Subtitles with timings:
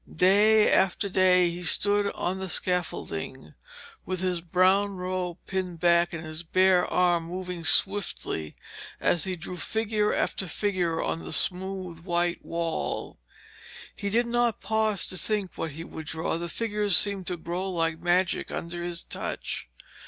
[0.11, 3.53] Day after day he stood on the scaffolding,
[4.03, 8.55] with his brown robe pinned back and his bare arm moving swiftly
[8.99, 13.19] as he drew figure after figure on the smooth white wall.
[13.95, 17.69] He did not pause to think what he would draw, the figures seemed to grow
[17.69, 19.69] like magic under his touch.